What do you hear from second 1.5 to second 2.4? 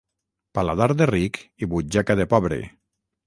i butxaca de